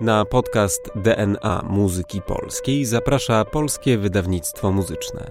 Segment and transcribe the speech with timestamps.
[0.00, 5.30] Na podcast DNA Muzyki Polskiej zaprasza Polskie Wydawnictwo Muzyczne.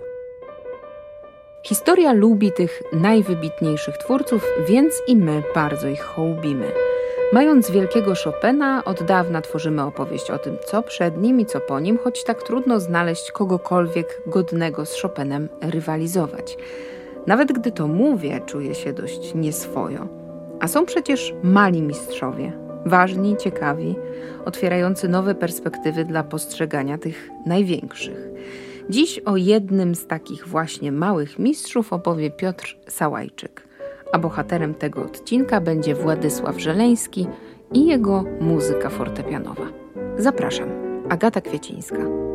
[1.63, 6.71] Historia lubi tych najwybitniejszych twórców, więc i my bardzo ich hołbimy.
[7.33, 11.79] Mając wielkiego Chopina, od dawna tworzymy opowieść o tym, co przed nim i co po
[11.79, 16.57] nim, choć tak trudno znaleźć kogokolwiek godnego z Chopinem rywalizować.
[17.27, 20.07] Nawet gdy to mówię, czuję się dość nieswojo.
[20.59, 23.95] A są przecież mali mistrzowie, ważni, ciekawi,
[24.45, 28.29] otwierający nowe perspektywy dla postrzegania tych największych.
[28.89, 33.67] Dziś o jednym z takich właśnie małych mistrzów opowie Piotr Sałajczyk,
[34.11, 37.27] a bohaterem tego odcinka będzie Władysław Żeleński
[37.73, 39.65] i jego muzyka fortepianowa.
[40.17, 40.69] Zapraszam,
[41.09, 42.26] Agata Kwiecińska.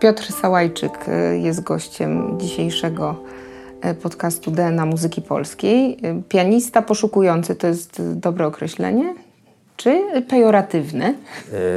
[0.00, 3.16] Piotr Sałajczyk y, jest gościem dzisiejszego
[3.84, 5.98] y, podcastu DNA Muzyki Polskiej.
[6.06, 9.14] Y, pianista poszukujący to jest dobre określenie?
[9.76, 11.14] Czy pejoratywne?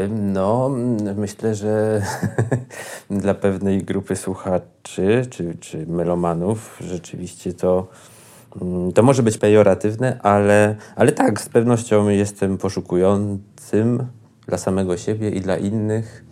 [0.09, 0.69] No,
[1.15, 2.01] myślę, że
[3.09, 7.87] dla pewnej grupy słuchaczy czy, czy melomanów rzeczywiście to,
[8.61, 14.05] mm, to może być pejoratywne, ale, ale tak, z pewnością jestem poszukującym
[14.47, 16.23] dla samego siebie i dla innych.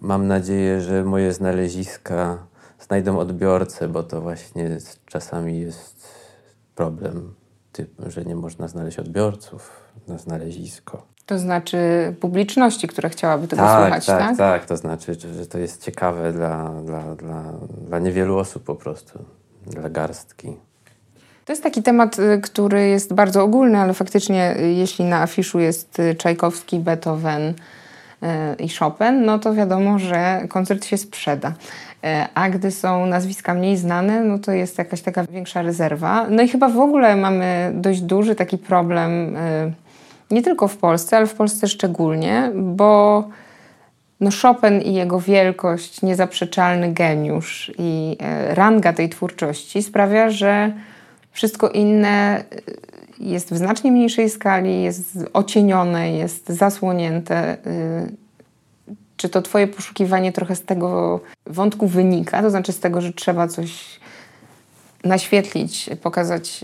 [0.00, 2.38] Mam nadzieję, że moje znaleziska
[2.80, 6.08] znajdą odbiorcę, bo to właśnie czasami jest
[6.74, 7.34] problem,
[7.72, 9.70] typ, że nie można znaleźć odbiorców
[10.08, 11.06] na znalezisko.
[11.26, 11.78] To znaczy
[12.20, 14.18] publiczności, która chciałaby tego tak, słuchać, tak?
[14.18, 14.66] Tak, tak.
[14.66, 17.42] To znaczy, że to jest ciekawe dla, dla, dla,
[17.88, 19.18] dla niewielu osób po prostu,
[19.66, 20.56] dla garstki.
[21.44, 25.58] To jest taki temat, y, który jest bardzo ogólny, ale faktycznie y, jeśli na afiszu
[25.58, 27.54] jest y, Czajkowski, Beethoven,
[28.58, 31.52] i Chopin, no to wiadomo, że koncert się sprzeda.
[32.04, 36.26] E, a gdy są nazwiska mniej znane, no to jest jakaś taka większa rezerwa.
[36.30, 39.72] No i chyba w ogóle mamy dość duży taki problem, e,
[40.30, 43.24] nie tylko w Polsce, ale w Polsce szczególnie, bo
[44.20, 50.72] no Chopin i jego wielkość, niezaprzeczalny geniusz i e, ranga tej twórczości sprawia, że
[51.32, 52.44] wszystko inne
[53.20, 57.56] jest w znacznie mniejszej skali, jest ocienione, jest zasłonięte.
[57.66, 58.16] Y,
[59.16, 62.42] czy to Twoje poszukiwanie trochę z tego wątku wynika?
[62.42, 64.00] To znaczy z tego, że trzeba coś
[65.04, 66.60] naświetlić, pokazać,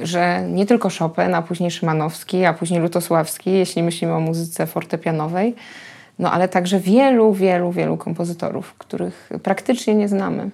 [0.00, 4.66] y, że nie tylko Chopin, a później Szymanowski, a później Lutosławski, jeśli myślimy o muzyce
[4.66, 5.54] fortepianowej,
[6.18, 10.50] no ale także wielu, wielu, wielu kompozytorów, których praktycznie nie znamy.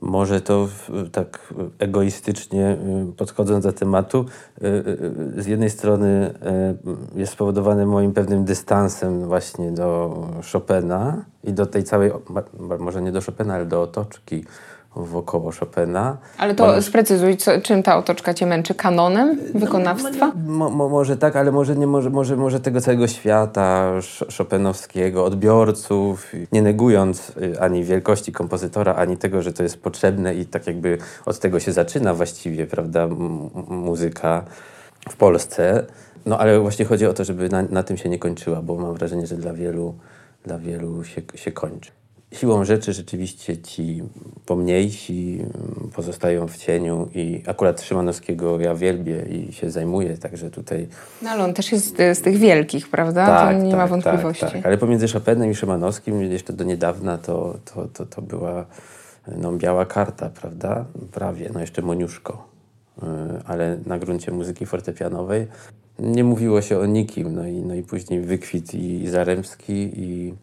[0.00, 0.68] Może to
[1.12, 2.76] tak egoistycznie
[3.10, 4.24] y, podchodząc do tematu,
[4.62, 4.66] y,
[5.38, 6.34] y, z jednej strony
[7.14, 10.18] jest spowodowane moim pewnym dystansem właśnie do
[10.52, 12.10] Chopina i do tej całej,
[12.78, 14.44] może nie do Chopina, ale do otoczki
[14.96, 16.16] wokoło Chopina.
[16.38, 16.82] Ale to Mam...
[16.82, 18.74] sprecyzuj, co, czym ta otoczka cię męczy?
[18.74, 20.32] Kanonem wykonawstwa?
[20.46, 23.92] No, mo, może tak, ale może nie może, może, może tego całego świata
[24.38, 30.46] Chopinowskiego, odbiorców, nie negując y, ani wielkości kompozytora, ani tego, że to jest potrzebne i
[30.46, 33.08] tak jakby od tego się zaczyna właściwie, prawda,
[33.68, 34.44] muzyka
[35.08, 35.86] w Polsce.
[36.26, 38.94] No ale właśnie chodzi o to, żeby na, na tym się nie kończyła, bo mam
[38.94, 39.94] wrażenie, że dla wielu,
[40.44, 41.95] dla wielu się, się kończy.
[42.32, 44.02] Siłą rzeczy rzeczywiście ci
[44.46, 50.88] pomniejsi mm, pozostają w cieniu i akurat Szymanowskiego ja wielbię i się zajmuję, także tutaj...
[51.22, 53.26] No ale on też jest z tych wielkich, prawda?
[53.26, 54.40] Tak, to nie tak, ma wątpliwości.
[54.40, 58.66] Tak, tak, ale pomiędzy Chopinem i Szymanowskim jeszcze do niedawna to, to, to, to była
[59.36, 60.84] no, biała karta, prawda?
[61.12, 62.48] Prawie, no jeszcze Moniuszko.
[63.02, 63.06] Y,
[63.46, 65.46] ale na gruncie muzyki fortepianowej
[65.98, 70.34] nie mówiło się o nikim, no i, no i później wykwit i Zaremski i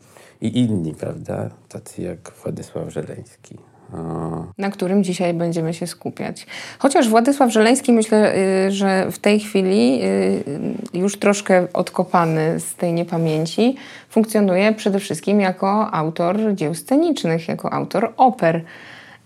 [0.42, 1.50] i inni, prawda?
[1.70, 3.58] Tacy jak Władysław Żeleński.
[4.58, 6.48] Na którym dzisiaj będziemy się skupiać.
[6.80, 8.36] Chociaż Władysław Żeleński, myślę,
[8.68, 10.44] y, że w tej chwili y,
[10.94, 13.76] już troszkę odkopany z tej niepamięci,
[14.09, 18.62] funkcjonuje przede wszystkim jako autor dzieł scenicznych, jako autor oper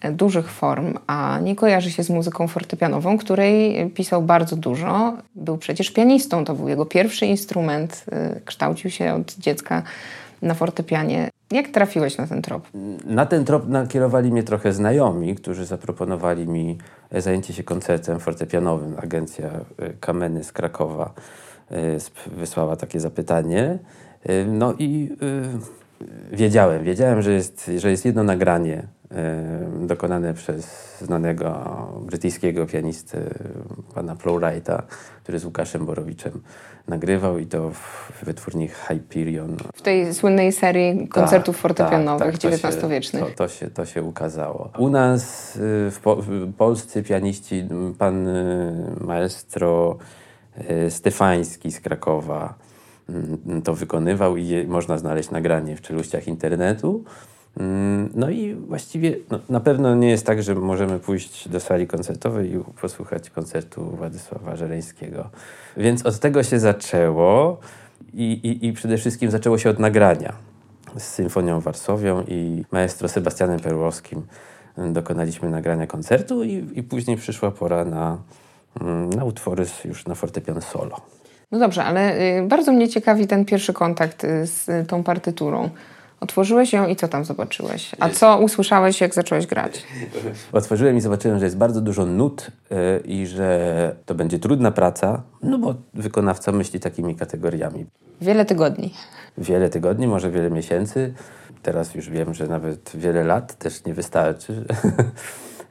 [0.02, 5.14] e, dużych form, a nie kojarzy się z muzyką fortepianową, której pisał bardzo dużo.
[5.36, 8.06] Był przecież pianistą, to był jego pierwszy instrument,
[8.38, 9.84] y, kształcił się od dziecka
[10.42, 11.30] na fortepianie.
[11.52, 12.68] Jak trafiłeś na ten trop?
[13.06, 16.78] Na ten trop nakierowali mnie trochę znajomi, którzy zaproponowali mi
[17.12, 18.96] zajęcie się koncertem fortepianowym.
[18.98, 21.14] Agencja e, Kameny z Krakowa
[21.72, 21.78] e,
[22.28, 23.80] wysłała takie zapytanie.
[24.24, 25.10] E, no i
[26.32, 28.88] wiedziałem, wiedziałem, że jest, że jest jedno nagranie
[29.80, 31.68] dokonane przez znanego
[32.02, 33.18] brytyjskiego pianistę
[33.96, 34.84] pana Plowrighta,
[35.24, 36.42] który z Łukaszem Borowiczem
[36.88, 39.58] nagrywał i to w wytwórni Hyperion.
[39.76, 43.24] W tej słynnej serii tak, koncertów tak, fortepianowych tak, XIX-wiecznych.
[43.24, 44.70] To, to, się, to się ukazało.
[44.78, 45.60] U nas y,
[45.92, 47.68] w, po, w polscy pianiści,
[47.98, 49.98] pan y, maestro
[50.72, 52.54] y, Stefański z Krakowa
[53.10, 57.04] mm, to wykonywał i można znaleźć nagranie w czeluściach internetu.
[57.60, 61.88] Mm, no i właściwie no, na pewno nie jest tak, że możemy pójść do sali
[61.88, 65.30] koncertowej i posłuchać koncertu Władysława Żeleńskiego.
[65.78, 67.58] Więc od tego się zaczęło
[68.14, 70.34] i, i, i przede wszystkim zaczęło się od nagrania
[70.98, 74.22] z Symfonią Warsowią i maestro Sebastianem Perłowskim.
[74.78, 78.18] Dokonaliśmy nagrania koncertu i, i później przyszła pora na,
[78.82, 81.02] mm, na utwory już na fortepian solo.
[81.52, 85.70] No dobrze, ale y, bardzo mnie ciekawi ten pierwszy kontakt y, z tą partyturą.
[86.20, 87.92] Otworzyłeś ją i co tam zobaczyłeś?
[88.00, 89.84] A co usłyszałeś, jak zacząłeś grać?
[90.52, 95.22] Otworzyłem i zobaczyłem, że jest bardzo dużo nut yy, i że to będzie trudna praca,
[95.44, 97.86] no bo wykonawca myśli takimi kategoriami.
[98.22, 98.94] Wiele tygodni.
[99.38, 101.14] Wiele tygodni, może wiele miesięcy.
[101.64, 104.64] Teraz już wiem, że nawet wiele lat też nie wystarczy.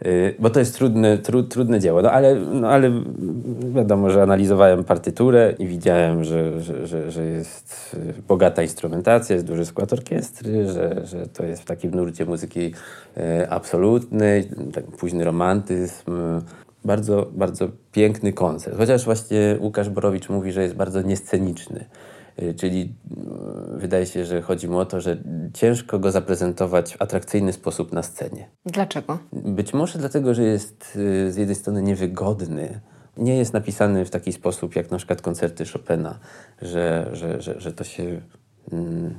[0.05, 2.03] Y, bo to jest trudne, tru, trudne dzieło.
[2.03, 2.91] No ale, no ale
[3.75, 7.97] wiadomo, że analizowałem partyturę i widziałem, że, że, że, że jest
[8.29, 12.75] bogata instrumentacja, jest duży skład orkiestry, że, że to jest w takim nurcie muzyki
[13.17, 16.13] y, absolutnej, tak późny romantyzm.
[16.85, 18.77] Bardzo, bardzo piękny koncert.
[18.77, 21.85] Chociaż właśnie Łukasz Borowicz mówi, że jest bardzo niesceniczny.
[22.43, 22.95] Y, czyli
[23.75, 25.17] y, wydaje się, że chodzi mu o to, że
[25.55, 28.49] ciężko go zaprezentować w atrakcyjny sposób na scenie.
[28.67, 29.19] Dlaczego?
[29.33, 32.81] Być może dlatego, że jest y, z jednej strony niewygodny.
[33.17, 36.19] Nie jest napisany w taki sposób jak na przykład koncerty Chopina,
[36.63, 38.21] że, że, że, że to się
[38.73, 39.15] mm,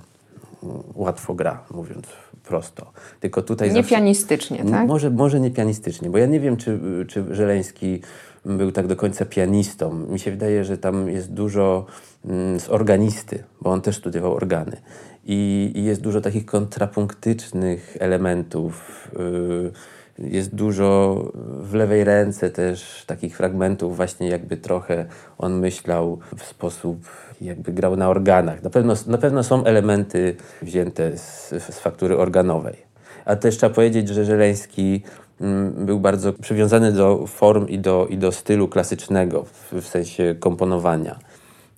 [0.95, 2.05] łatwo gra, mówiąc
[2.43, 2.91] prosto.
[3.19, 3.89] Tylko tutaj nie zawsze...
[3.95, 4.87] pianistycznie, tak?
[4.87, 8.01] Może, może nie pianistycznie, bo ja nie wiem, czy, czy Żeleński
[8.47, 9.93] był tak do końca pianistą.
[9.93, 11.85] Mi się wydaje, że tam jest dużo
[12.25, 14.77] mm, z organisty, bo on też studiował organy.
[15.25, 19.07] I, i jest dużo takich kontrapunktycznych elementów.
[19.19, 19.71] Yy,
[20.19, 21.23] jest dużo
[21.61, 25.05] w lewej ręce też takich fragmentów, właśnie jakby trochę
[25.37, 26.97] on myślał w sposób,
[27.41, 28.63] jakby grał na organach.
[28.63, 32.86] Na pewno, na pewno są elementy wzięte z, z faktury organowej.
[33.27, 35.01] A też trzeba powiedzieć, że Żeleński
[35.41, 41.19] Mm, był bardzo przywiązany do form i do, i do stylu klasycznego, w, sensie komponowania.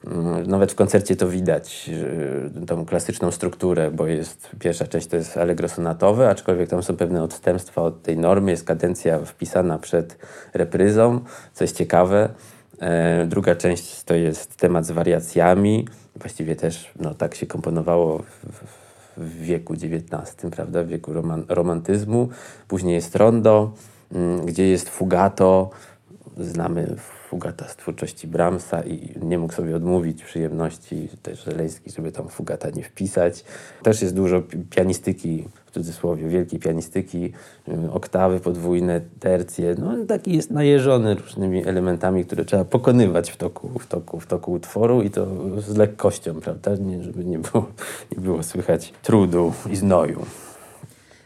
[0.07, 1.89] Mm, nawet w koncercie to widać,
[2.67, 7.23] tą klasyczną strukturę, bo jest pierwsza część to jest allegro sonatowe, aczkolwiek tam są pewne
[7.23, 8.51] odstępstwa od tej normy.
[8.51, 10.17] Jest kadencja wpisana przed
[10.53, 11.19] repryzą,
[11.53, 12.29] co jest ciekawe.
[12.81, 15.87] E, druga część to jest temat z wariacjami.
[16.15, 18.17] Właściwie też no, tak się komponowało
[18.51, 18.78] w,
[19.19, 22.29] w wieku XIX, prawda, w wieku roman romantyzmu.
[22.67, 23.73] Później jest rondo,
[24.11, 25.69] mm, gdzie jest fugato.
[26.37, 26.95] Znamy
[27.29, 32.69] fugata z twórczości Brahmsa i nie mógł sobie odmówić przyjemności też Żeleński, żeby tam fugata
[32.69, 33.43] nie wpisać.
[33.83, 37.33] Też jest dużo pianistyki w cudzysłowie, wielkiej pianistyki,
[37.67, 39.75] y, oktawy podwójne, tercje.
[39.79, 44.51] No, taki jest najeżony różnymi elementami, które trzeba pokonywać w toku, w toku, w toku
[44.51, 45.27] utworu i to
[45.61, 46.75] z lekkością, prawda?
[46.75, 47.65] Nie, żeby nie było,
[48.11, 50.25] nie było słychać trudu i znoju.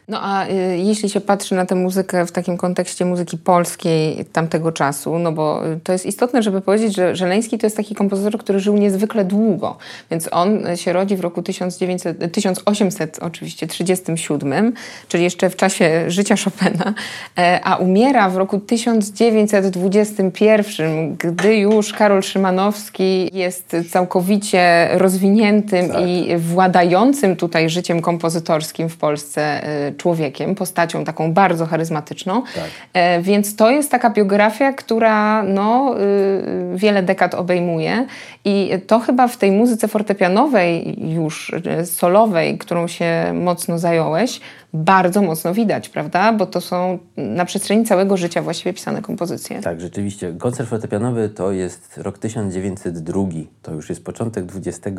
[0.07, 4.71] No a y, jeśli się patrzy na tę muzykę w takim kontekście muzyki polskiej tamtego
[4.71, 8.39] czasu, no bo y, to jest istotne, żeby powiedzieć, że Żeleński to jest taki kompozytor,
[8.39, 9.77] który żył niezwykle długo,
[10.11, 14.73] więc on się rodzi w roku 1900, 1800 oczywiście 37,
[15.07, 16.93] czyli jeszcze w czasie życia Chopina,
[17.37, 26.07] e, a umiera w roku 1921, gdy już Karol Szymanowski jest całkowicie rozwiniętym tak.
[26.07, 32.41] i władającym tutaj życiem kompozytorskim w Polsce y, człowiekiem, postacią taką bardzo charyzmatyczną.
[32.41, 32.63] Tak.
[32.93, 38.05] E, więc to jest taka biografia, która no, y, wiele dekad obejmuje
[38.45, 44.39] i to chyba w tej muzyce fortepianowej już y, solowej, którą się mocno zająłeś,
[44.73, 46.33] bardzo mocno widać, prawda?
[46.33, 49.61] Bo to są na przestrzeni całego życia właściwie pisane kompozycje.
[49.61, 50.33] Tak, rzeczywiście.
[50.39, 53.23] Koncert fortepianowy to jest rok 1902.
[53.61, 54.97] To już jest początek XX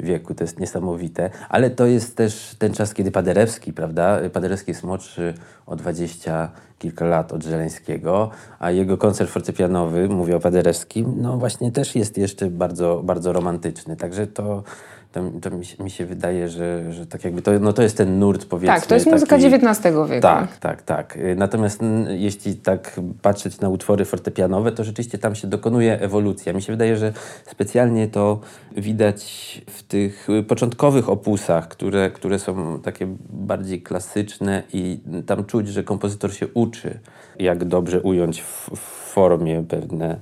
[0.00, 0.34] wieku.
[0.34, 1.30] To jest niesamowite.
[1.48, 4.20] Ale to jest też ten czas, kiedy Paderewski, prawda?
[4.32, 5.34] Paderewski jest młodszy
[5.66, 11.72] o 20 kilka lat od Żeleńskiego, a jego koncert fortepianowy, mówię o Paderewskim, no właśnie
[11.72, 13.96] też jest jeszcze bardzo, bardzo romantyczny.
[13.96, 14.62] Także to
[15.16, 17.96] to, to mi, się, mi, się, wydaje, że, że tak jakby to, no to jest
[17.96, 18.76] ten nurt powiedzmy.
[18.76, 20.22] Tak, to jest muzyka taki, XIX wieku.
[20.22, 21.18] Tak, tak, tak.
[21.36, 26.52] Natomiast jeśli tak patrzeć na utwory fortepianowe, to rzeczywiście tam się dokonuje ewolucja.
[26.52, 27.12] Mi się wydaje, że
[27.46, 28.40] specjalnie to
[28.76, 35.82] widać w tych początkowych opusach, które, które są takie bardziej klasyczne i tam czuć, że
[35.82, 36.98] kompozytor się uczy,
[37.38, 40.16] jak dobrze ująć w, w formie pewne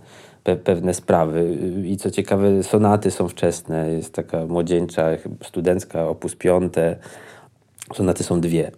[0.44, 1.58] pe pewne sprawy.
[1.84, 3.90] I co ciekawe, sonaty są wczesne.
[3.90, 5.08] Jest taka młodzieńcza,
[5.44, 6.96] studencka, opus piąte.
[7.94, 8.70] Sonaty są dwie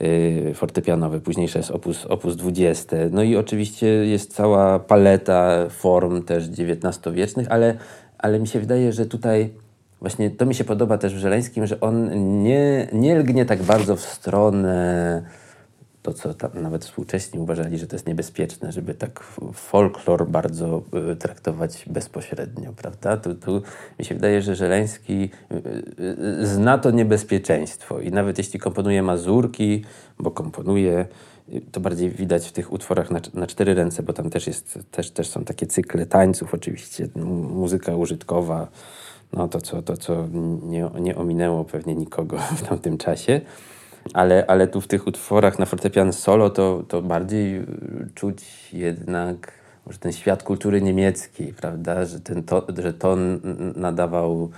[0.00, 2.96] yy, fortepianowe, późniejsza jest opus, opus 20.
[3.10, 7.76] No i oczywiście jest cała paleta form też XIX-wiecznych, ale,
[8.18, 9.50] ale mi się wydaje, że tutaj
[10.00, 12.10] właśnie to mi się podoba też w Żeleńskim, że on
[12.42, 15.22] nie, nie lgnie tak bardzo w stronę
[16.06, 20.82] to, co tam nawet współcześni uważali, że to jest niebezpieczne, żeby tak folklor bardzo
[21.12, 23.16] y, traktować bezpośrednio, prawda?
[23.16, 23.62] Tu, tu
[23.98, 25.56] mi się wydaje, że Żeleński y,
[26.42, 29.84] y, zna to niebezpieczeństwo i nawet jeśli komponuje mazurki,
[30.18, 31.06] bo komponuje,
[31.72, 35.10] to bardziej widać w tych utworach na, na cztery ręce, bo tam też, jest, też,
[35.10, 37.08] też są takie cykle tańców oczywiście,
[37.50, 38.68] muzyka użytkowa,
[39.32, 40.28] no to co, to, co
[40.62, 43.40] nie, nie ominęło pewnie nikogo w tamtym czasie
[44.14, 47.64] ale, ale tu w tych utworach na fortepian solo to, to bardziej y,
[48.14, 49.52] czuć jednak
[49.86, 53.40] może ten świat kultury niemieckiej, prawda, że, ten to, że ton
[53.76, 54.50] nadawał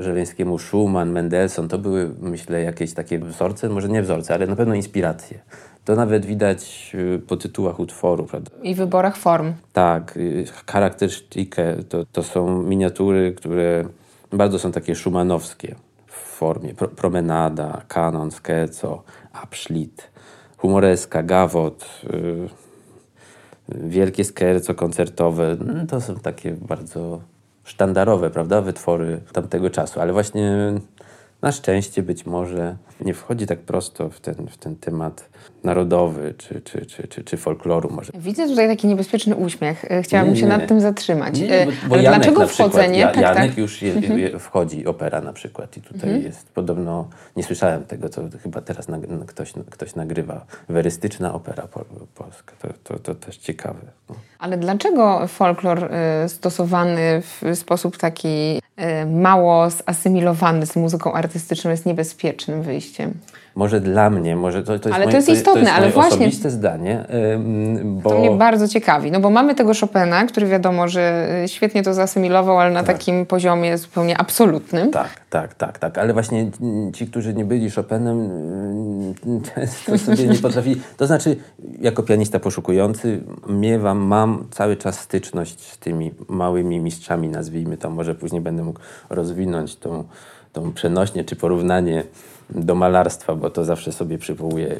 [0.00, 4.74] Żeleńskiemu Schumann, Mendelssohn, to były myślę jakieś takie wzorce, może nie wzorce, ale na pewno
[4.74, 5.38] inspiracje.
[5.84, 8.50] To nawet widać y, po tytułach utworu, prawda?
[8.62, 9.52] I wyborach form.
[9.72, 10.18] Tak,
[10.66, 13.84] charakterystike to, to są miniatury, które
[14.32, 14.94] bardzo są takie
[16.16, 16.74] szumannowskie formie.
[16.74, 20.10] Pro, promenada, kanon, scherzo, abschlit,
[20.56, 22.48] humoreska, gawot, yy,
[23.68, 25.56] wielkie scherzo koncertowe.
[25.60, 27.20] No, to są takie bardzo
[27.64, 30.00] sztandarowe, prawda, wytwory tamtego czasu.
[30.00, 30.72] Ale właśnie
[31.42, 35.28] na szczęście być może nie wchodzi tak prosto w ten, w ten temat
[35.64, 38.12] narodowy czy, czy, czy, czy, czy folkloru może.
[38.14, 39.84] Widzę tutaj taki niebezpieczny uśmiech.
[39.90, 41.40] E, chciałabym nie, się nad tym zatrzymać.
[41.40, 42.98] Nie, bo, bo Ale Janek dlaczego wchodzenie?
[42.98, 43.58] Ja, tak, Janek tak.
[43.58, 44.18] już je, mhm.
[44.18, 46.22] je, wchodzi, opera na przykład i tutaj mhm.
[46.22, 51.84] jest podobno, nie słyszałem tego, to chyba teraz na, ktoś, ktoś nagrywa, werystyczna opera po,
[52.14, 52.52] polska.
[52.58, 53.80] To, to, to też ciekawe.
[54.08, 54.14] No.
[54.38, 55.84] Ale dlaczego folklor
[56.24, 61.25] y, stosowany w sposób taki y, mało zasymilowany z muzyką artystyczną
[61.70, 63.14] jest niebezpiecznym wyjściem?
[63.56, 65.90] Może dla mnie, może to, to jest ale moje, to jest istotne, to jest ale
[65.90, 67.04] właśnie osobiste zdanie.
[67.84, 68.10] Bo...
[68.10, 71.94] To mnie bardzo ciekawi, no bo mamy tego Chopina, który wiadomo, że y, świetnie to
[71.94, 72.98] zasymilował, ale na tak.
[72.98, 74.90] takim poziomie zupełnie absolutnym.
[74.90, 76.50] Tak, tak, tak, tak, ale właśnie
[76.94, 78.28] ci, którzy nie byli Chopinem,
[79.54, 81.36] często sobie nie potrafili, to znaczy
[81.80, 88.14] jako pianista poszukujący miewam, mam cały czas styczność z tymi małymi mistrzami, nazwijmy to, może
[88.14, 88.80] później będę mógł
[89.10, 90.04] rozwinąć tą,
[90.56, 92.04] tą przenośnie czy porównanie
[92.50, 94.72] do malarstwa, bo to zawsze sobie przywołuję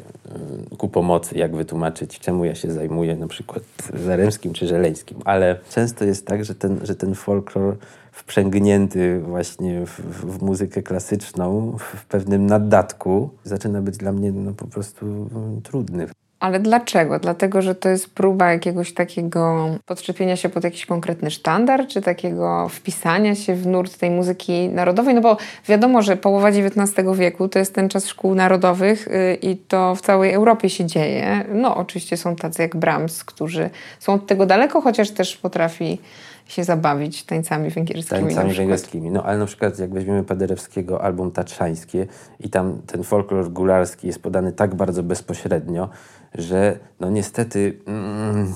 [0.73, 3.63] y, ku pomocy, jak wytłumaczyć, czemu ja się zajmuję na przykład
[4.05, 5.19] Zaremskim czy Żeleńskim.
[5.25, 7.77] Ale często jest tak, że ten, że ten folklor
[8.13, 14.67] wprzęgnięty właśnie w, w, muzykę klasyczną, w pewnym naddatku, zaczyna być dla mnie no, po
[14.67, 16.07] prostu mm, trudny.
[16.41, 17.19] Ale dlaczego?
[17.19, 22.69] Dlatego, że to jest próba jakiegoś takiego podczepienia się pod jakiś konkretny sztandar, czy takiego
[22.69, 25.15] wpisania się w nurt tej muzyki narodowej?
[25.15, 25.37] No bo
[25.69, 30.01] wiadomo, że połowa XIX wieku to jest ten czas szkół narodowych yy, i to w
[30.01, 31.45] całej Europie się dzieje.
[31.55, 35.99] No oczywiście są tacy jak Brahms, którzy są od tego daleko, chociaż też potrafi
[36.47, 38.21] się zabawić tańcami węgierskimi.
[38.21, 39.11] Tańcami węgierskimi.
[39.11, 42.07] No ale na przykład jak weźmiemy Paderewskiego album Tatrzańskie
[42.41, 45.89] i tam ten folklor gularski jest podany tak bardzo bezpośrednio,
[46.37, 48.55] że no niestety mm,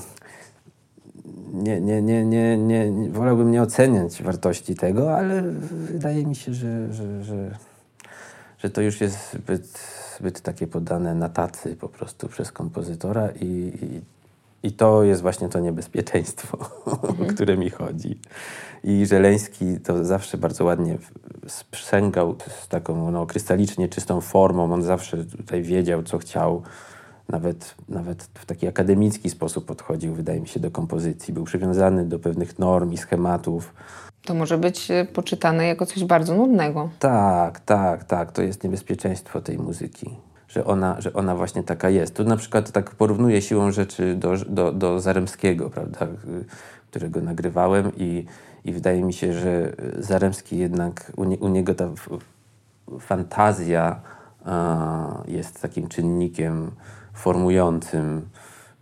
[1.53, 6.93] nie, nie, nie, nie, nie, wolałbym nie oceniać wartości tego, ale wydaje mi się, że,
[6.93, 7.57] że, że,
[8.57, 9.79] że to już jest zbyt,
[10.19, 14.01] zbyt takie podane na tacy po prostu przez kompozytora i, i
[14.63, 16.57] i to jest właśnie to niebezpieczeństwo,
[16.87, 17.21] mhm.
[17.21, 18.19] o które mi chodzi.
[18.83, 20.97] I Żeleński to zawsze bardzo ładnie
[21.47, 24.73] sprzęgał z taką no, krystalicznie czystą formą.
[24.73, 26.61] On zawsze tutaj wiedział, co chciał.
[27.31, 31.33] Nawet, nawet w taki akademicki sposób podchodził, wydaje mi się, do kompozycji.
[31.33, 33.73] Był przywiązany do pewnych norm i schematów.
[34.25, 36.89] To może być e, poczytane jako coś bardzo nudnego.
[36.99, 38.31] Tak, tak, tak.
[38.31, 40.15] To jest niebezpieczeństwo tej muzyki
[40.47, 42.15] że ona, że ona właśnie taka jest.
[42.15, 46.07] Tu na przykład tak porównuję siłą rzeczy do, do, do Zaremskiego, prawda,
[46.89, 48.25] którego nagrywałem i,
[48.65, 51.89] i wydaje mi się, że Zaremski jednak, u, nie, u niego ta
[52.99, 54.01] fantazja
[54.45, 56.71] a, jest takim czynnikiem
[57.13, 58.29] formującym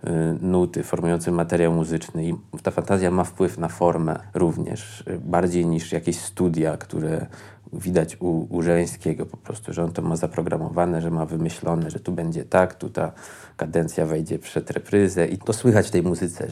[0.03, 0.09] y,
[0.41, 6.19] nuty, formującym materiał muzyczny i ta fantazja ma wpływ na formę również, bardziej niż jakieś
[6.19, 7.25] studia, które
[7.73, 12.11] widać u, Żeleńskiego po prostu, że on to ma zaprogramowane, że ma wymyślone, że tu
[12.11, 13.11] będzie tak, tu ta
[13.57, 16.47] kadencja wejdzie przed repryzę i to słychać w tej muzyce.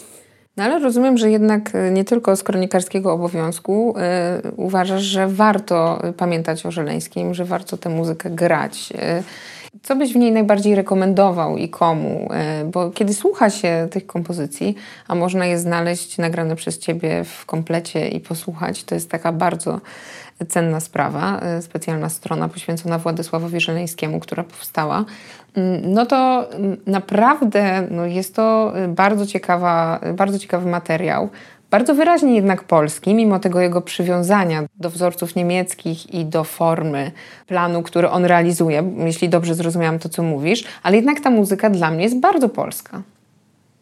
[0.58, 3.96] No ale rozumiem, że jednak e, nie tylko z kronikarskiego obowiązku
[4.46, 8.94] y, uważasz, że warto pamiętać o Żeleńskim, że warto tę muzykę grać.
[8.96, 9.24] Y,
[9.84, 12.30] co byś w niej najbardziej rekomendował i komu?
[12.62, 14.76] Y, bo kiedy słucha się tych kompozycji,
[15.08, 19.82] a można je znaleźć nagrane przez ciebie w komplecie i posłuchać, to jest taka bardzo
[20.48, 25.06] cenna sprawa, specjalna strona poświęcona Władysławowi Żeleńskiemu, która powstała.
[25.56, 31.30] Mm, no to mm, naprawdę no jest to bardzo, ciekawa, bardzo ciekawy materiał.
[31.70, 37.12] Bardzo wyraźnie jednak polski, mimo tego jego przywiązania do wzorców niemieckich i do formy
[37.48, 41.92] planu, który on realizuje, jeśli dobrze zrozumiałam to, co mówisz, ale jednak ta muzyka dla
[41.92, 43.02] mnie jest bardzo polska.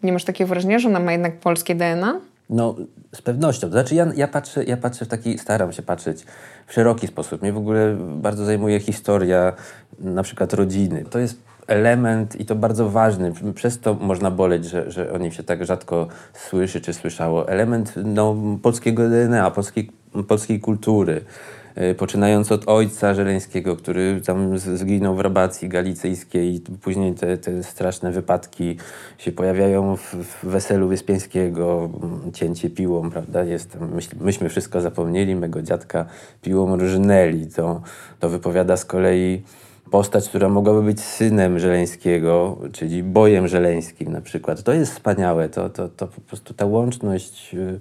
[0.03, 2.19] Nie masz takiego wrażenia, że ona ma jednak polskie DNA?
[2.49, 2.75] No,
[3.15, 3.69] z pewnością.
[3.69, 6.25] Znaczy, ja, ja, patrzę, ja patrzę w taki, staram się patrzeć
[6.67, 7.41] w szeroki sposób.
[7.41, 9.53] Mnie w ogóle bardzo zajmuje historia
[9.99, 11.05] na przykład rodziny.
[11.09, 15.31] To jest element i to bardzo ważny, przez to można boleć, że, że o nim
[15.31, 19.91] się tak rzadko słyszy czy słyszało, element no, polskiego DNA, polskiej,
[20.27, 21.21] polskiej kultury.
[21.91, 28.11] Y, poczynając od ojca Żeleńskiego, który tam zginął w rabacji galicyjskiej, później te, te straszne
[28.11, 28.77] wypadki
[29.17, 31.89] się pojawiają w, w weselu Wyspiańskiego,
[32.33, 33.43] cięcie piłą, prawda?
[33.43, 36.05] Jest, myśmy, myśmy wszystko zapomnieli, mego dziadka
[36.41, 37.47] piłą rżnęli.
[37.47, 37.81] To,
[38.19, 39.43] to wypowiada z kolei
[39.91, 44.63] postać, która mogłaby być synem Żeleńskiego, czyli bojem żeleńskim na przykład.
[44.63, 47.79] To jest wspaniałe, to, to, to po prostu ta łączność y,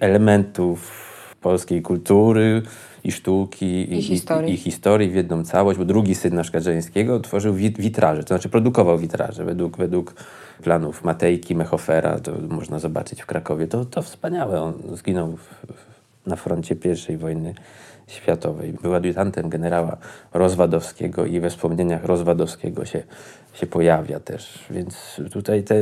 [0.00, 2.62] elementów polskiej kultury
[3.04, 4.50] i sztuki i, i, historii.
[4.50, 8.22] i, i historii w jedną całość, bo drugi syn na przykład Żeleńskiego tworzył wit witraże,
[8.22, 10.14] to znaczy produkował witraże według, według
[10.62, 13.66] planów Matejki, Mechofera, to można zobaczyć w Krakowie.
[13.66, 15.66] To, to wspaniałe, on zginął w,
[16.26, 16.76] na froncie
[17.08, 17.54] I wojny
[18.10, 18.72] światowej.
[18.82, 19.96] Był adiutantem generała
[20.32, 23.02] Rozwadowskiego i we wspomnieniach Rozwadowskiego się,
[23.54, 24.64] się pojawia też.
[24.70, 25.74] Więc tutaj te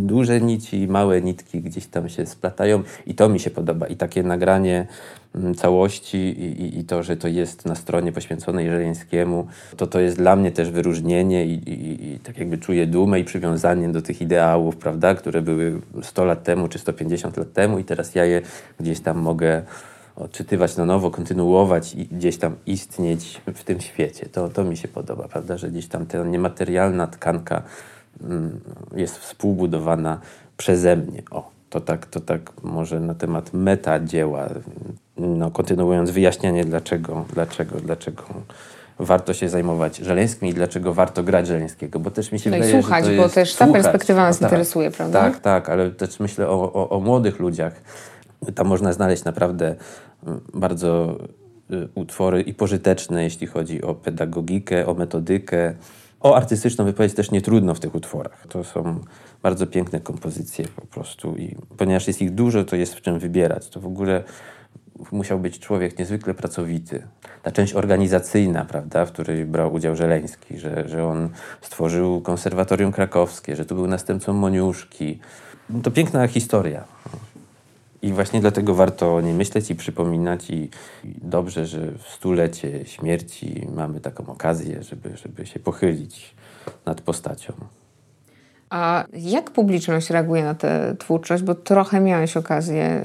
[0.00, 3.86] duże nici i małe nitki gdzieś tam się splatają i to mi się podoba.
[3.86, 4.86] I takie nagranie
[5.34, 9.46] mm, całości i, i, i to, że to jest na stronie poświęconej Żeleńskiemu,
[9.76, 11.62] to to jest dla mnie też wyróżnienie i,
[12.14, 16.42] i tak jakby czuję dumę i przywiązanie do tych ideałów, prawda, które były 100 lat
[16.42, 18.42] temu czy 150 lat temu i teraz ja je
[18.80, 19.62] gdzieś tam mogę
[20.16, 24.28] odczytywać na nowo, kontynuować i gdzieś tam istnieć w tym świecie.
[24.28, 27.62] To, to mi się podoba, prawda, że gdzieś tam ta niematerialna tkanka
[28.22, 28.60] mm,
[28.96, 30.20] jest współbudowana
[30.56, 31.22] przeze mnie.
[31.30, 34.48] O, to tak, to tak może na temat meta dzieła,
[35.16, 38.24] no, kontynuując wyjaśnianie dlaczego, dlaczego, dlaczego
[38.98, 42.78] warto się zajmować Żeleńskim i dlaczego warto grać Żeleńskiego, bo też mi się no wydaje,
[42.78, 43.82] i słuchać, że to bo jest, też ta słuchać.
[43.82, 45.20] perspektywa nas no, tak, interesuje, prawda?
[45.20, 47.72] Tak, tak, ale też myślę o, o, o młodych ludziach,
[48.54, 49.74] tam można znaleźć naprawdę
[50.26, 51.18] mm, bardzo
[51.70, 55.74] y, utwory i pożyteczne, jeśli chodzi o pedagogikę, o metodykę.
[56.20, 58.46] O artystyczną wypowiedź też nie trudno w tych utworach.
[58.48, 59.00] To są
[59.42, 63.68] bardzo piękne kompozycje po prostu i ponieważ jest ich dużo, to jest w czym wybierać.
[63.68, 64.24] To w ogóle
[65.12, 67.02] musiał być człowiek niezwykle pracowity.
[67.42, 71.28] Ta część organizacyjna, prawda, w której brał udział Żeleński, że, że on
[71.60, 75.18] stworzył konserwatorium krakowskie, że tu był następcą Moniuszki.
[75.82, 76.84] To piękna historia.
[78.02, 80.70] I właśnie dlatego warto o niej myśleć i przypominać i,
[81.04, 86.34] dobrze, że w stulecie śmierci mamy taką okazję, żeby, żeby się pochylić
[86.86, 87.52] nad postacią.
[88.70, 91.42] A jak publiczność reaguje na tę twórczość?
[91.42, 93.02] Bo trochę miałeś okazję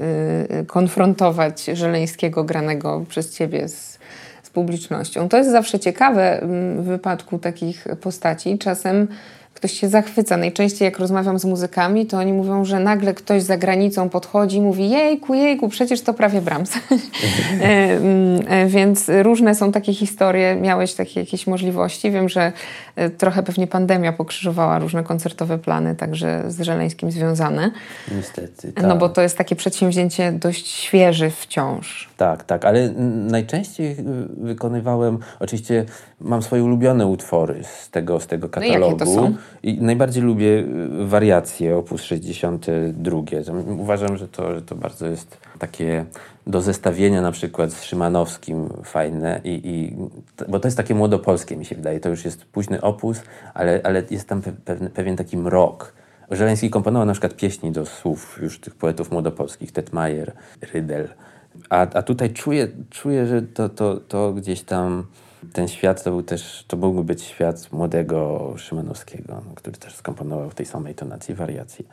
[0.62, 4.00] y, konfrontować Żeleńskiego granego przez ciebie z,
[4.44, 5.30] z publicznością.
[5.30, 6.42] To jest zawsze ciekawe
[6.78, 8.58] w wypadku takich postaci.
[8.58, 9.08] Czasem
[9.62, 10.38] ktoś się zachwyca.
[10.38, 14.62] Najczęściej jak rozmawiam z muzykami, to oni mówią, że nagle ktoś za granicą podchodzi i
[14.62, 16.72] mówi jejku, jejku, przecież to prawie Brahms.
[17.62, 20.56] E, mm, e, więc różne są takie historie.
[20.56, 22.12] Miałeś takie jakieś możliwości.
[22.12, 22.52] Wiem, że
[22.96, 27.72] e, trochę pewnie pandemia pokrzyżowała różne koncertowe plany, także z Żeleńskim związane.
[28.16, 28.86] Niestety, tak.
[28.86, 32.10] No bo to jest takie przedsięwzięcie dość świeże wciąż.
[32.18, 32.90] Tak, tak, ale
[33.30, 33.96] najczęściej
[34.38, 35.86] wykonywałem, oczywiście
[36.22, 38.80] mam swoje ulubione utwory z tego, z tego katalogu.
[38.80, 39.36] No jakie to są?
[39.64, 40.60] I najbardziej lubię
[41.02, 43.18] y, wariacje opus 62.
[43.78, 46.06] Uważam, że to, że to bardzo jest takie
[46.48, 49.96] do zestawienia na przykład z Szymanowskim fajne, i, i,
[50.48, 52.00] bo to jest takie młodopolskie mi się wydaje.
[52.00, 53.22] To już jest późny opus,
[53.54, 55.94] ale, ale jest tam pewien, pewien taki mrok.
[56.32, 60.34] Żeleński komponował na przykład pieśni do słów już tych poetów młodopolskich, Tetmajer,
[60.74, 61.08] Rydel.
[61.70, 65.06] A, a tutaj czuję, czuję, że to, to, to gdzieś tam
[65.54, 70.56] ten świat to był też, to mógł być świat młodego Szymanowskiego, który też skomponował w
[70.56, 71.86] tej samej tonacji wariacje.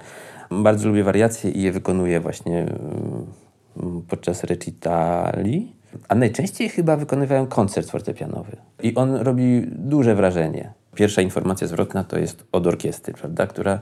[0.50, 5.72] Bardzo lubię wariacje i je wykonuję właśnie mm, podczas recitali.
[6.08, 8.56] A najczęściej chyba wykonywają koncert fortepianowy.
[8.82, 10.72] I on robi duże wrażenie.
[10.94, 13.46] Pierwsza informacja zwrotna to jest od orkiestry, prawda?
[13.46, 13.80] Która,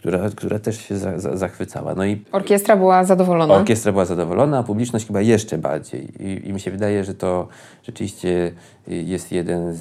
[0.00, 1.94] która, która też się za, za, zachwycała.
[1.94, 3.54] No i Orkiestra była zadowolona.
[3.54, 6.22] Orkiestra była zadowolona, a publiczność chyba jeszcze bardziej.
[6.22, 7.48] I, I, mi się wydaje, że to
[7.82, 8.52] rzeczywiście
[8.86, 9.80] jest jeden z,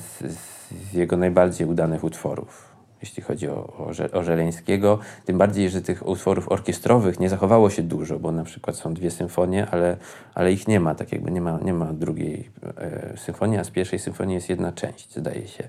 [0.79, 2.69] z jego najbardziej udanych utworów
[3.01, 4.99] jeśli chodzi o, o, o Żeleńskiego.
[5.25, 9.11] Tym bardziej, że tych utworów orkiestrowych nie zachowało się dużo, bo na przykład są dwie
[9.11, 9.97] symfonie, ale,
[10.35, 13.69] ale ich nie ma, tak jakby nie ma, nie ma drugiej e, symfonii, a z
[13.69, 15.63] pierwszej symfonii jest jedna część, zdaje się.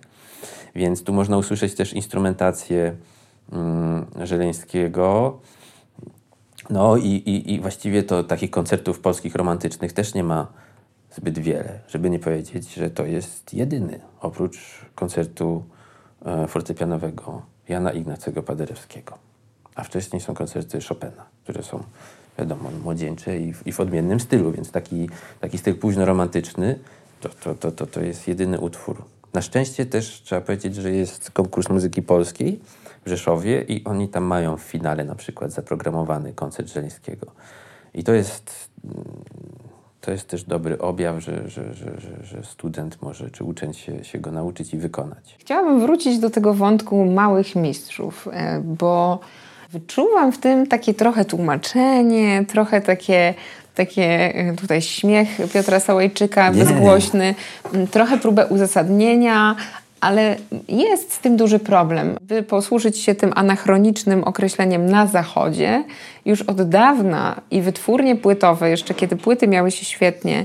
[0.75, 2.93] Więc tu można usłyszeć też instrumentację
[4.25, 5.39] Żeleńskiego.
[6.71, 10.47] No i, i, i właściwie to takich koncertów polskich romantycznych też nie ma
[11.11, 14.59] zbyt wiele, żeby nie powiedzieć, że to jest jedyny, oprócz
[14.95, 15.65] koncertu
[16.27, 19.19] E, fortepianowego Jana Ignacego Paderewskiego.
[19.75, 21.83] A wcześniej są koncerty Chopina, które są,
[22.39, 25.09] wiadomo, młodzieńcze i w, i w odmiennym stylu, więc taki,
[25.41, 26.79] taki styl późno-romantyczny
[27.21, 29.05] to, to, to, to, to jest jedyny utwór.
[29.33, 32.61] Na szczęście też trzeba powiedzieć, że jest konkurs muzyki polskiej
[33.05, 37.27] w Rzeszowie i oni tam mają w finale na przykład zaprogramowany koncert Żeleńskiego.
[37.95, 38.71] I to jest
[40.01, 44.19] to jest też dobry objaw, że, że, że, że, student może, czy uczeń się, się
[44.19, 45.37] go nauczyć i wykonać.
[45.39, 49.21] Chciałabym wrócić do tego wątku małych mistrzów, e, bo
[49.71, 53.35] wyczuwam w tym takie trochę tłumaczenie, trochę takie
[53.75, 56.65] takie e, tutaj śmiech Piotra Sałajczyka, Nie.
[56.65, 57.35] bezgłośny,
[57.91, 59.57] trochę próbę uzasadnienia,
[60.01, 60.37] ale
[60.69, 62.17] jest z tym duży problem.
[62.21, 65.85] By posłużyć się tym anachronicznym określeniem na zachodzie,
[66.25, 70.45] już od dawna i wytwórnie płytowe, jeszcze kiedy płyty miały się świetnie,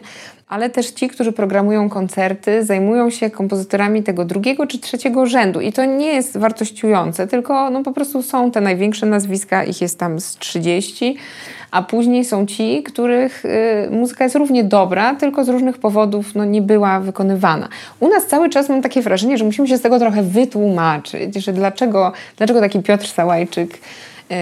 [0.50, 5.62] ale też ci, którzy programują koncerty, zajmują się kompozytorami tego drugiego czy trzeciego rzędu.
[5.62, 10.00] I to nie jest wartościujące, tylko no, po prostu są te największe nazwiska, ich jest
[10.00, 11.18] tam z 30
[11.76, 16.46] a później są ci, których y, muzyka jest równie dobra, tylko z różnych powodów no,
[16.46, 17.68] nie była wykonywana.
[18.00, 21.54] U nas cały czas mam takie wrażenie, że musimy się z tego trochę wytłumaczyć, że
[21.54, 23.80] dlaczego, dlaczego taki Piotr Sałajczyk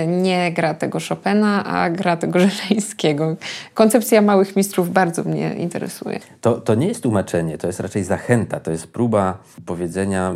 [0.07, 3.35] nie gra tego Chopina, a gra tego Żeleńskiego.
[3.73, 6.19] Koncepcja małych mistrzów bardzo mnie interesuje.
[6.41, 10.35] To, to nie jest tłumaczenie, to jest raczej zachęta, to jest próba powiedzenia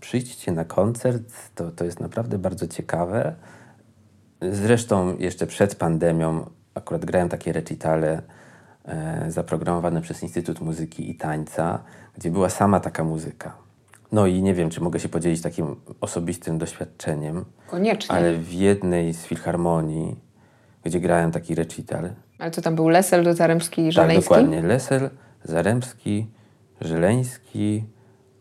[0.00, 1.22] przyjdźcie na koncert,
[1.54, 3.34] to, to jest naprawdę bardzo ciekawe.
[4.52, 8.22] Zresztą jeszcze przed pandemią akurat grałem takie recitale
[8.84, 11.82] e, zaprogramowane przez Instytut Muzyki i Tańca,
[12.18, 13.67] gdzie była sama taka muzyka.
[14.12, 17.44] No i nie wiem, czy mogę się podzielić takim osobistym doświadczeniem.
[17.66, 18.16] Koniecznie.
[18.16, 20.16] Ale w jednej z filharmonii,
[20.84, 22.10] gdzie grałem taki recital.
[22.38, 24.28] Ale to tam był Lesel, Zaremski i Żeleński?
[24.28, 24.62] Tak, dokładnie.
[24.62, 25.10] Lesel,
[25.44, 26.26] Zaremski,
[26.80, 27.84] Żeleński,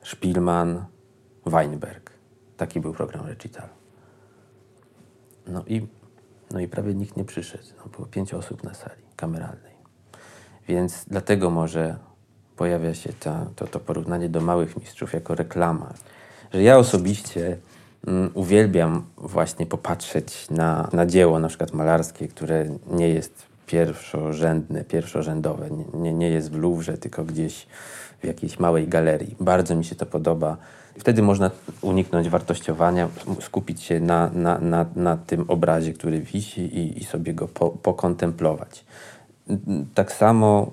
[0.02, 0.86] Szpilman,
[1.46, 2.12] Weinberg.
[2.58, 3.70] Taki był program recital.
[5.48, 5.88] No i,
[6.52, 7.64] no i prawie nikt nie przyszedł.
[7.78, 9.74] No było pięć osób na sali kameralnej.
[10.68, 11.98] Więc dlatego może
[12.58, 15.94] pojawia się ta, to, to porównanie do małych mistrzów jako reklama.
[16.54, 17.58] Że ja osobiście
[18.08, 25.70] mm, uwielbiam właśnie popatrzeć na, na dzieło na przykład malarskie, które nie jest pierwszorzędne, pierwszorzędowe,
[25.94, 27.68] nie, nie, jest w Louvre, tylko gdzieś
[28.22, 29.36] w jakiejś małej galerii.
[29.40, 30.58] Bardzo mi się to podoba
[30.98, 33.10] Wtedy można uniknąć wartościowania,
[33.42, 37.70] skupić się na, na, na, na tym obrazie, który wisi i, i sobie go po,
[37.70, 38.86] pokontemplować.
[39.94, 40.72] Tak samo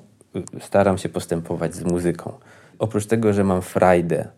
[0.60, 2.32] staram się postępować z muzyką.
[2.78, 4.28] Oprócz tego, że mam frajdę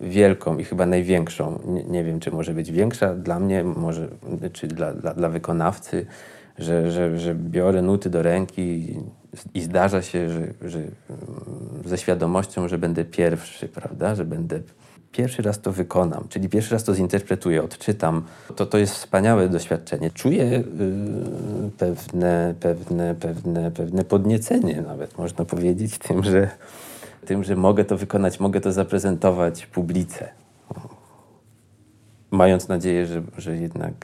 [0.00, 4.08] wielką i chyba największą, nie, nie, wiem, czy może być większa dla mnie, może,
[4.52, 6.06] czy dla, dla, dla wykonawcy,
[6.58, 8.96] że, że, że biorę nuty do ręki
[9.54, 10.82] i, zdarza się, że, że
[11.84, 14.60] ze świadomością, że będę pierwszy, prawda, że będę
[15.12, 18.22] pierwszy raz to wykonam, czyli pierwszy raz to zinterpretuję, odczytam,
[18.56, 20.10] to to jest wspaniałe doświadczenie.
[20.10, 20.64] Czuję yy,
[21.78, 26.50] pewne, pewne, pewne, pewne podniecenie nawet, można powiedzieć, tym że,
[27.26, 30.28] tym, że mogę to wykonać, mogę to zaprezentować publice
[32.38, 33.94] mając nadzieję, że, że jednak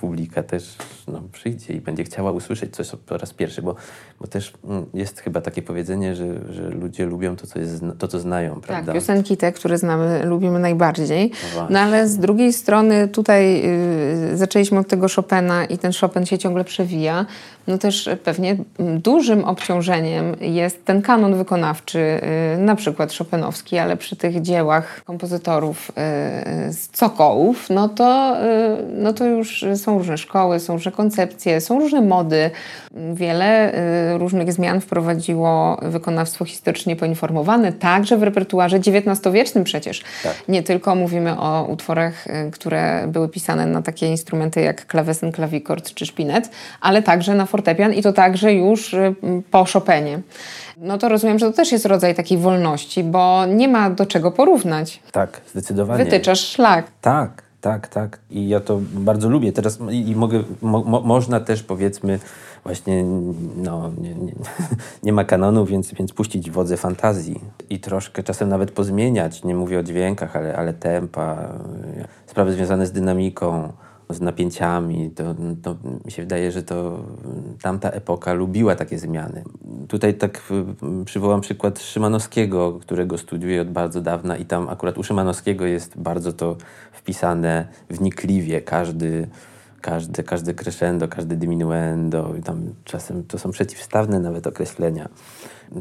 [0.00, 0.76] publika też
[1.08, 3.74] no, przyjdzie i będzie chciała usłyszeć coś po raz pierwszy, bo,
[4.20, 8.08] bo też mm, jest chyba takie powiedzenie, że, że ludzie lubią to co, jest, to,
[8.08, 8.92] co znają, tak, prawda?
[8.92, 11.30] Tak, piosenki te, które znamy, lubimy najbardziej.
[11.56, 13.62] No, no ale z drugiej strony tutaj
[14.32, 17.26] y, zaczęliśmy od tego Chopina i ten Chopin się ciągle przewija.
[17.66, 24.16] No też pewnie dużym obciążeniem jest ten kanon wykonawczy, y, na przykład Chopinowski, ale przy
[24.16, 30.60] tych dziełach kompozytorów y, z Cokołów, no to, y, no to już są różne szkoły,
[30.60, 32.50] są różne koncepcje, są różne mody.
[33.14, 33.74] Wiele
[34.14, 40.02] y, różnych zmian wprowadziło wykonawstwo historycznie poinformowane, także w repertuarze XIX-wiecznym przecież.
[40.22, 40.34] Tak.
[40.48, 45.94] Nie tylko mówimy o utworach, y, które były pisane na takie instrumenty jak klawesyn, klawikord
[45.94, 48.94] czy szpinet, ale także na fortepian i to także już
[49.50, 50.20] po Chopinie
[50.76, 54.30] no to rozumiem, że to też jest rodzaj takiej wolności, bo nie ma do czego
[54.30, 55.02] porównać.
[55.12, 56.04] Tak, zdecydowanie.
[56.04, 56.86] Wytyczasz szlak.
[57.00, 58.18] Tak, tak, tak.
[58.30, 59.52] I ja to bardzo lubię.
[59.52, 62.18] Teraz i, mogę, mo, mo, można też powiedzmy
[62.64, 63.04] właśnie,
[63.56, 64.32] no, nie, nie,
[65.02, 69.44] nie, ma kanonu, więc, więc puścić wodze fantazji i troszkę czasem nawet pozmieniać.
[69.44, 71.48] Nie mówię o dźwiękach, ale, ale tempa,
[72.26, 73.72] sprawy związane z dynamiką
[74.10, 75.10] z napięciami.
[75.10, 77.04] To, to mi się wydaje, że to
[77.62, 79.44] tamta epoka lubiła takie zmiany.
[79.88, 80.42] Tutaj tak
[81.04, 86.32] przywołam przykład Szymanowskiego, którego studiuję od bardzo dawna i tam akurat u Szymanowskiego jest bardzo
[86.32, 86.56] to
[86.92, 88.60] wpisane wnikliwie.
[88.60, 89.28] Każdy,
[89.80, 95.08] każdy, każdy crescendo, każdy diminuendo i tam czasem to są przeciwstawne nawet określenia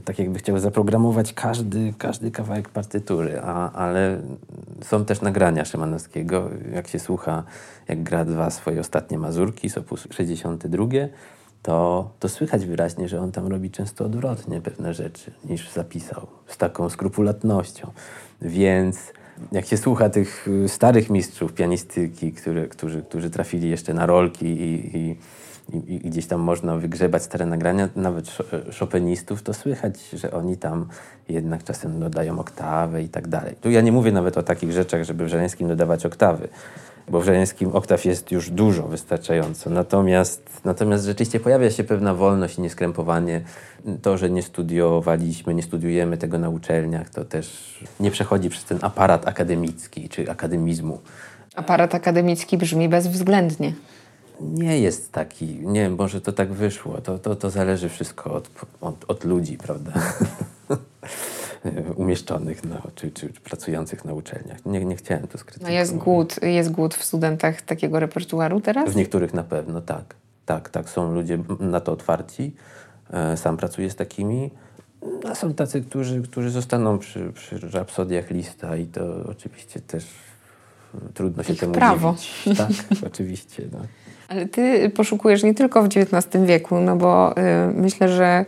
[0.05, 4.21] tak jakby chciał zaprogramować każdy, każdy kawałek partytury, a, ale
[4.81, 7.43] są też nagrania Szymanowskiego, jak się słucha,
[7.87, 10.85] jak gra dwa swoje ostatnie mazurki z opus 62,
[11.61, 16.57] to, to słychać wyraźnie, że on tam robi często odwrotnie pewne rzeczy niż zapisał, z
[16.57, 17.91] taką skrupulatnością.
[18.41, 18.97] Więc
[19.51, 24.97] jak się słucha tych starych mistrzów pianistyki, które, którzy, którzy trafili jeszcze na rolki i,
[24.97, 25.15] i
[25.73, 28.37] i, i, gdzieś tam można wygrzebać stare nagrania, nawet
[28.71, 30.87] szopenistów, to słychać, że oni tam
[31.29, 33.55] jednak czasem dodają oktawę i tak dalej.
[33.61, 36.47] Tu ja nie mówię nawet o takich rzeczach, żeby w Żeleńskim dodawać oktawy,
[37.09, 39.69] bo w Żeleńskim oktaw jest już dużo, wystarczająco.
[39.69, 43.41] Natomiast, natomiast rzeczywiście pojawia się pewna wolność i nieskrępowanie.
[44.01, 48.79] To, że nie studiowaliśmy, nie studiujemy tego na uczelniach, to też nie przechodzi przez ten
[48.81, 50.99] aparat akademicki czy akademizmu.
[51.55, 53.73] Aparat akademicki brzmi bezwzględnie
[54.41, 57.01] nie jest taki, nie wiem, może to tak wyszło.
[57.01, 58.49] To, to, to zależy wszystko od,
[58.81, 59.91] od, od ludzi, prawda?
[61.95, 64.65] Umieszczonych no, czy, czy, pracujących na uczelniach.
[64.65, 65.73] Nie, nie chciałem to skrytykować.
[65.73, 68.89] No jest głód, jest głód w studentach takiego repertuaru teraz?
[68.89, 70.15] W niektórych na pewno, tak.
[70.45, 70.89] Tak, tak.
[70.89, 72.55] Są ludzie na to otwarci.
[73.13, 74.51] E, sam pracuję z takimi.
[75.29, 80.05] A są tacy, którzy, którzy zostaną przy, przy rapsodiach lista i to oczywiście też
[81.13, 82.15] trudno się Ich temu prawo.
[82.43, 82.57] Dziwić.
[82.57, 82.69] Tak,
[83.11, 83.63] oczywiście.
[83.71, 83.79] No.
[84.27, 87.41] Ale ty poszukujesz nie tylko w XIX wieku, no bo y,
[87.73, 88.45] myślę, że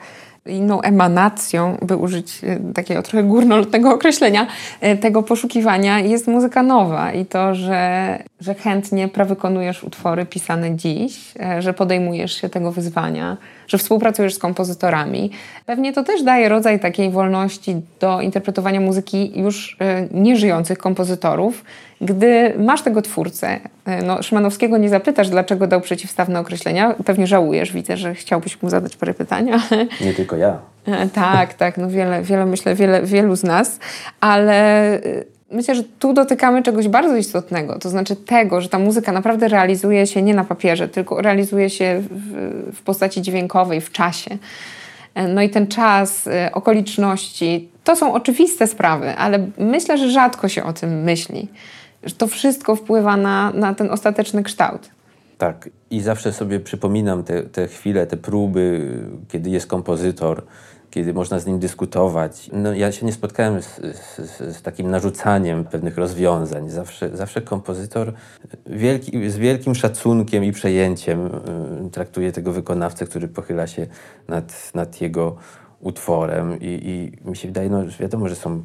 [0.48, 4.48] inną emanacją, by użyć y, takiego trochę górnolotnego określenia,
[4.84, 11.34] y, tego poszukiwania jest muzyka nowa i to, że, że chętnie prawykonujesz utwory pisane dziś,
[11.58, 15.32] y, że podejmujesz się tego wyzwania, że współpracujesz z kompozytorami.
[15.66, 19.78] Pewnie to też daje rodzaj takiej wolności do interpretowania muzyki już
[20.12, 21.64] nieżyjących kompozytorów,
[22.02, 26.96] gdy masz tego twórcę, e, no, Szymanowskiego nie zapytasz, dlaczego dał przeciwstawne określenia.
[27.06, 29.50] Pewnie żałujesz, widzę, że chciałbyś mu zadać parę pytań.
[29.72, 29.88] Ale...
[30.02, 30.60] Nie tylko ja.
[30.86, 33.80] E, tak, tak, no wiele, wiele myślę, wiele, wielu z nas,
[34.20, 35.02] ale e,
[35.52, 40.08] myślę, że tu dotykamy czegoś bardzo istotnego, to znaczy tego, że ta muzyka naprawdę realizuje
[40.08, 44.38] się nie na papierze, tylko realizuje się w, w postaci dźwiękowej, w czasie.
[45.30, 50.74] No i ten czas, okoliczności, to są oczywiste sprawy, ale myślę, że rzadko się o
[50.74, 51.48] tym myśli
[52.14, 54.90] to wszystko wpływa na, na ten ostateczny kształt.
[55.38, 58.92] Tak, i zawsze sobie przypominam te, te chwile, te próby,
[59.28, 60.44] kiedy jest kompozytor,
[60.92, 62.50] kiedy można z nim dyskutować.
[62.54, 66.70] No, ja się nie spotkałem z, z, z, takim narzucaniem pewnych rozwiązań.
[66.70, 68.14] Zawsze, zawsze kompozytor
[68.66, 71.26] wielki, z wielkim szacunkiem i przejęciem
[71.88, 73.88] y, traktuje tego wykonawcę, który pochyla się
[74.28, 75.36] nad, nad jego
[75.80, 76.60] utworem.
[76.62, 78.64] I, I mi się wydaje, no wiadomo, że są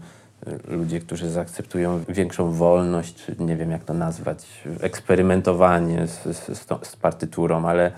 [0.68, 4.46] ludzie, którzy zaakceptują większą wolność, nie wiem jak to nazwać,
[4.80, 7.92] eksperymentowanie z, z, z partyturą, ale,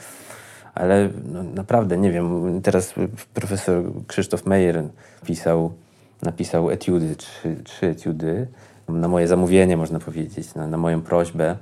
[0.74, 2.60] ale no naprawdę nie wiem.
[2.62, 2.94] Teraz
[3.34, 4.82] profesor Krzysztof Meyer
[5.26, 5.72] pisał,
[6.22, 8.46] napisał etiudy, trzy, trzy etiudy,
[8.88, 11.56] na moje zamówienie można powiedzieć, na, na moją prośbę.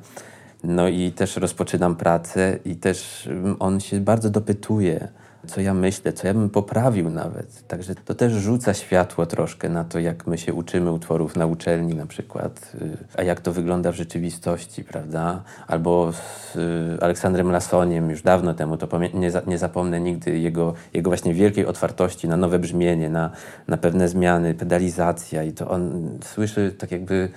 [0.65, 5.09] No i też rozpoczynam pracę i też on się bardzo dopytuje
[5.47, 7.67] co ja myślę, co ja bym poprawił nawet.
[7.69, 11.95] Także to też rzuca światło troszkę na to, jak my się uczymy utworów na uczelni
[11.95, 15.43] na przykład, y, a jak to wygląda w rzeczywistości, prawda?
[15.67, 21.11] Albo z y, Aleksandrem Lasoniem już dawno temu, to nie, nie zapomnę nigdy jego, jego
[21.11, 23.31] właśnie wielkiej otwartości na nowe brzmienie, na,
[23.69, 27.29] na pewne zmiany, pedalizacja i to on słyszy tak jakby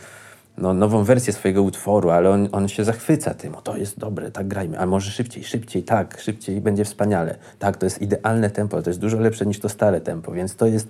[0.58, 4.32] no, nową wersję swojego utworu, ale on, on się zachwyca tym, o to jest dobre,
[4.32, 7.36] tak grajmy, a może szybciej, szybciej, tak, szybciej będzie wspaniale.
[7.60, 10.66] Tak, to jest idealne tempo, to jest dużo lepsze niż to stare tempo, więc to
[10.66, 10.88] jest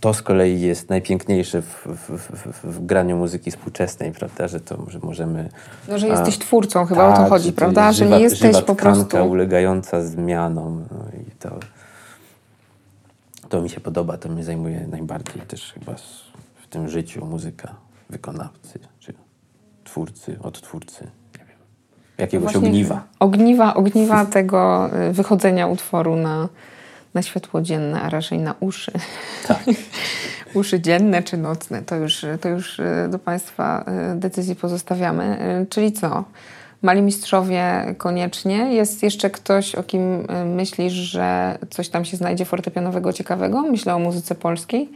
[0.00, 4.86] to z kolei jest najpiękniejsze w, w, w, w, graniu muzyki współczesnej, prawda, że to
[4.88, 5.48] że możemy...
[5.88, 8.62] No, że jesteś a, twórcą, chyba tak, o to tak, chodzi, prawda, że nie jesteś
[8.62, 9.30] po prostu...
[9.30, 11.58] ulegająca zmianom no i to,
[13.48, 15.94] to mi się podoba, to mnie zajmuje najbardziej też chyba
[16.62, 17.74] w tym życiu muzyka
[18.10, 19.14] wykonawcy, czy
[19.84, 21.04] twórcy, odtwórcy,
[21.38, 21.58] nie wiem,
[22.18, 23.04] jakiegoś Właśnie ogniwa.
[23.18, 26.48] Ogniwa, ogniwa tego y, wychodzenia utworu na
[27.16, 28.92] na światło dzienne, a raczej na uszy.
[29.48, 29.64] Tak.
[30.54, 35.38] uszy dzienne czy nocne, to już, to już e, do Państwa e, decyzji pozostawiamy.
[35.70, 36.24] Czyli co?
[36.82, 38.74] Mali mistrzowie koniecznie.
[38.74, 43.62] Jest jeszcze ktoś, o kim myślisz, że coś tam się znajdzie fortepianowego ciekawego?
[43.62, 44.88] Myślę o muzyce polskiej.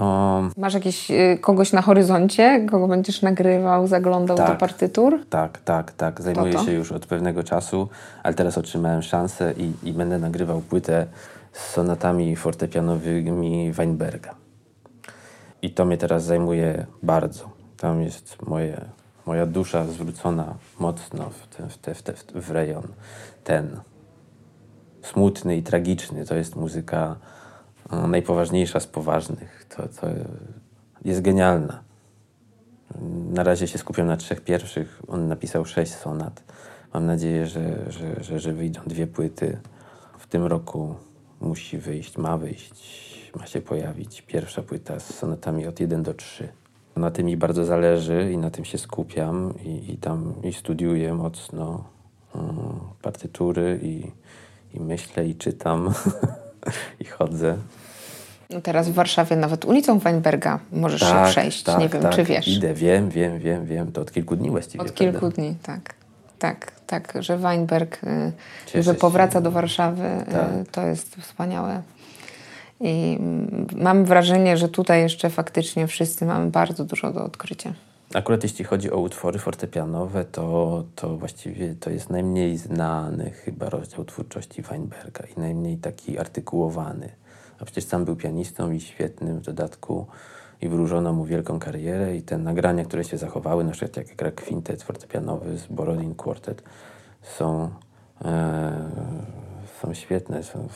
[0.00, 1.08] Um, Masz jakieś,
[1.40, 5.26] kogoś na horyzoncie, kogo będziesz nagrywał, zaglądał tak, do partytur?
[5.30, 6.20] Tak, tak, tak.
[6.20, 7.88] Zajmuję się już od pewnego czasu,
[8.22, 11.06] ale teraz otrzymałem szansę i, i będę nagrywał płytę
[11.52, 14.34] z sonatami fortepianowymi Weinberga.
[15.62, 17.50] I to mnie teraz zajmuje bardzo.
[17.76, 18.80] Tam jest moje,
[19.26, 22.86] moja dusza zwrócona mocno w, te, w, te, w, te, w rejon
[23.44, 23.80] ten
[25.02, 26.24] smutny i tragiczny.
[26.24, 27.16] To jest muzyka
[27.90, 29.66] najpoważniejsza z poważnych.
[29.68, 30.06] To, to
[31.04, 31.82] jest genialna.
[33.30, 35.02] Na razie się skupiam na trzech pierwszych.
[35.08, 36.42] On napisał sześć sonat.
[36.94, 39.58] Mam nadzieję, że, że, że, że wyjdą dwie płyty.
[40.18, 40.94] W tym roku
[41.40, 46.48] musi wyjść, ma wyjść, ma się pojawić pierwsza płyta z sonatami od 1 do 3.
[46.96, 51.14] Na tym mi bardzo zależy i na tym się skupiam i, i tam i studiuję
[51.14, 51.84] mocno
[52.34, 54.12] um, partytury i,
[54.74, 55.92] i myślę i czytam
[57.00, 57.58] i chodzę.
[58.50, 61.62] No teraz w Warszawie nawet ulicą Weinberga możesz tak, się przejść.
[61.62, 62.48] Tak, Nie wiem, tak, czy wiesz.
[62.48, 63.92] Idę, wiem, wiem, wiem, wiem.
[63.92, 64.84] To od kilku dni właściwie.
[64.84, 65.36] Od kilku prawda?
[65.36, 65.94] dni, tak.
[66.38, 68.00] Tak, tak, że Weinberg,
[68.74, 70.48] y, że powraca do Warszawy, y, tak.
[70.70, 71.82] to jest wspaniałe.
[72.80, 73.18] I
[73.76, 77.72] mam wrażenie, że tutaj jeszcze faktycznie wszyscy mamy bardzo dużo do odkrycia.
[78.14, 84.04] Akurat jeśli chodzi o utwory fortepianowe, to, to właściwie to jest najmniej znany chyba rozdział
[84.04, 87.10] twórczości Weinberga i najmniej taki artykułowany.
[87.60, 90.06] A przecież sam był pianistą i świetnym w dodatku
[90.60, 94.30] i wróżono mu wielką karierę i te nagrania, które się zachowały, na przykład jak gra
[94.30, 96.62] kwintet fortepianowy z Borodin Quartet,
[97.22, 97.70] są,
[98.24, 98.90] e,
[99.82, 100.42] są świetne.
[100.42, 100.68] Są,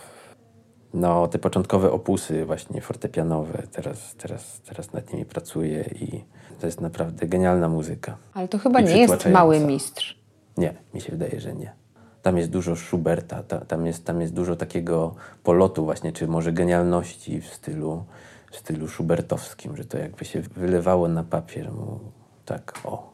[0.95, 6.25] no, te początkowe opusy właśnie fortepianowe, teraz, teraz, teraz nad nimi pracuję i
[6.61, 8.17] to jest naprawdę genialna muzyka.
[8.35, 10.23] Ale to chyba nie jest mały mistrz.
[10.57, 11.82] Nie, mi się wydaje, że nie.
[12.23, 16.53] Tam jest dużo Schuberta, ta, tam, jest, tam jest dużo takiego polotu właśnie, czy może
[16.53, 18.05] genialności w stylu
[18.53, 21.71] w stylu schubertowskim, że to jakby się wylewało na papier.
[22.45, 23.13] Tak, o.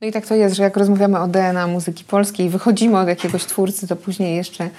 [0.00, 3.44] No i tak to jest, że jak rozmawiamy o DNA muzyki polskiej, wychodzimy od jakiegoś
[3.44, 4.70] twórcy, to później jeszcze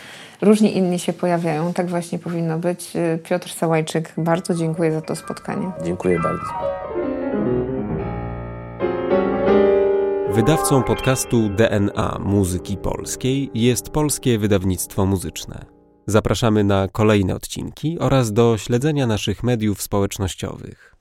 [0.42, 1.74] różni inni się pojawiają.
[1.74, 2.94] Tak właśnie powinno być.
[3.24, 5.72] Piotr Sałajczyk, bardzo dziękuję za to spotkanie.
[5.84, 6.46] Dziękuję bardzo.
[10.36, 15.66] Wydawcą podcastu DNA Muzyki Polskiej jest Polskie Wydawnictwo Muzyczne.
[16.08, 20.95] Zapraszamy na kolejne odcinki oraz do śledzenia naszych mediów społecznościowych.